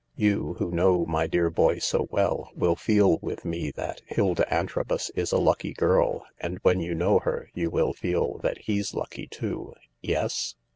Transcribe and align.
You, 0.15 0.55
who 0.57 0.71
know 0.71 1.05
my 1.05 1.27
dear 1.27 1.51
boy 1.51 1.77
so 1.77 2.07
well, 2.09 2.49
will 2.55 2.75
feel 2.75 3.19
with 3.21 3.45
me 3.45 3.69
that 3.75 4.01
Hilda 4.07 4.51
Antrobus 4.51 5.11
is 5.11 5.31
a 5.31 5.37
lucky 5.37 5.73
girl, 5.73 6.25
and 6.39 6.57
when 6.63 6.79
you 6.79 6.95
know 6.95 7.19
her 7.19 7.51
you 7.53 7.69
will 7.69 7.93
feel 7.93 8.39
that 8.39 8.61
he's 8.63 8.95
lucky 8.95 9.27
too. 9.27 9.75
Yes 10.01 10.55